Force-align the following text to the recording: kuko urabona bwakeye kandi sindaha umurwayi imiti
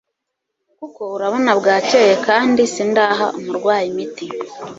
kuko 0.79 1.01
urabona 1.15 1.51
bwakeye 1.59 2.13
kandi 2.27 2.61
sindaha 2.73 3.25
umurwayi 3.37 3.85
imiti 3.91 4.25